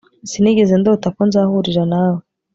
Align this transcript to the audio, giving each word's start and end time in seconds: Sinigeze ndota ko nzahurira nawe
Sinigeze 0.29 0.73
ndota 0.77 1.07
ko 1.15 1.21
nzahurira 1.27 1.83
nawe 1.91 2.21